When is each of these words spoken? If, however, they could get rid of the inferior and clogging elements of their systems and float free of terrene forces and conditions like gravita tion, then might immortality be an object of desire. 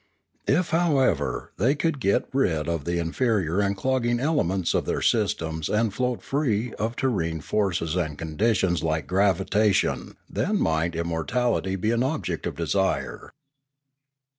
If, 0.47 0.71
however, 0.71 1.51
they 1.57 1.75
could 1.75 1.99
get 1.99 2.27
rid 2.33 2.67
of 2.67 2.85
the 2.85 2.97
inferior 2.97 3.59
and 3.59 3.77
clogging 3.77 4.19
elements 4.19 4.73
of 4.73 4.85
their 4.85 5.03
systems 5.03 5.69
and 5.69 5.93
float 5.93 6.23
free 6.23 6.73
of 6.79 6.95
terrene 6.95 7.39
forces 7.39 7.95
and 7.95 8.17
conditions 8.17 8.81
like 8.81 9.05
gravita 9.05 9.71
tion, 9.75 10.17
then 10.27 10.59
might 10.59 10.95
immortality 10.95 11.75
be 11.75 11.91
an 11.91 12.01
object 12.01 12.47
of 12.47 12.55
desire. 12.55 13.31